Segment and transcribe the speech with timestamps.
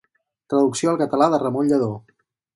[0.53, 1.93] Traducció al català de Ramon Lladó.